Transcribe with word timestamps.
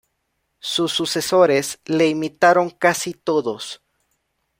Sus 0.57 0.93
sucesores 0.93 1.79
le 1.85 2.07
imitaron 2.07 2.71
casi 2.71 3.13
todos. 3.13 3.83